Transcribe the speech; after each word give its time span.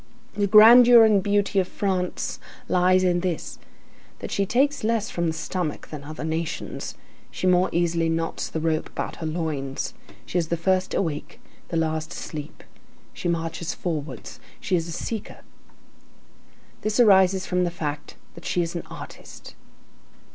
The 0.33 0.47
grandeur 0.47 1.03
and 1.05 1.21
beauty 1.21 1.59
of 1.59 1.67
France 1.67 2.39
lies 2.67 3.03
in 3.03 3.19
this, 3.19 3.59
that 4.17 4.31
she 4.31 4.47
takes 4.47 4.83
less 4.83 5.11
from 5.11 5.27
the 5.27 5.31
stomach 5.33 5.89
than 5.91 6.03
other 6.03 6.23
nations: 6.23 6.95
she 7.29 7.45
more 7.45 7.69
easily 7.71 8.09
knots 8.09 8.49
the 8.49 8.59
rope 8.59 8.89
about 8.89 9.17
her 9.17 9.27
loins. 9.27 9.93
She 10.25 10.39
is 10.39 10.47
the 10.47 10.57
first 10.57 10.95
awake, 10.95 11.39
the 11.67 11.77
last 11.77 12.13
asleep. 12.13 12.63
She 13.13 13.27
marches 13.27 13.75
forwards. 13.75 14.39
She 14.59 14.75
is 14.75 14.87
a 14.87 14.91
seeker. 14.91 15.41
This 16.81 16.99
arises 16.99 17.45
from 17.45 17.63
the 17.63 17.69
fact 17.69 18.15
that 18.33 18.43
she 18.43 18.63
is 18.63 18.73
an 18.73 18.81
artist. 18.89 19.53